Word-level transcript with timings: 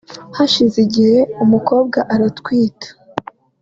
Hashize 0.37 0.77
igihe 0.85 1.19
umukobwa 1.43 1.99
aratwita 2.13 2.89